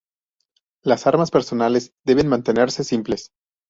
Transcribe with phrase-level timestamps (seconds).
[0.81, 3.29] Las armas personales deben mantenerse simples.